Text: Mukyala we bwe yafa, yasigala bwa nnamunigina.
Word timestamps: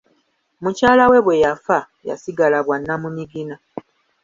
Mukyala 0.63 1.03
we 1.11 1.17
bwe 1.25 1.35
yafa, 1.43 1.77
yasigala 2.07 2.57
bwa 2.65 2.77
nnamunigina. 2.79 3.55